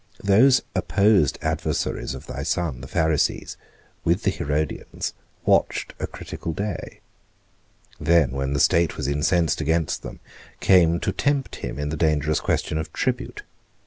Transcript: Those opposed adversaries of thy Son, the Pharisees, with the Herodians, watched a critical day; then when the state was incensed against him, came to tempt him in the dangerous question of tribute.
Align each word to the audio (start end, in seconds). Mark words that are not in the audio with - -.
Those 0.23 0.63
opposed 0.73 1.37
adversaries 1.43 2.15
of 2.15 2.25
thy 2.25 2.41
Son, 2.41 2.81
the 2.81 2.87
Pharisees, 2.87 3.55
with 4.03 4.23
the 4.23 4.31
Herodians, 4.31 5.13
watched 5.45 5.93
a 5.99 6.07
critical 6.07 6.53
day; 6.53 7.01
then 7.99 8.31
when 8.31 8.53
the 8.53 8.59
state 8.59 8.97
was 8.97 9.07
incensed 9.07 9.61
against 9.61 10.03
him, 10.03 10.19
came 10.59 10.99
to 11.01 11.11
tempt 11.11 11.57
him 11.57 11.77
in 11.77 11.89
the 11.89 11.97
dangerous 11.97 12.39
question 12.39 12.79
of 12.79 12.91
tribute. 12.93 13.43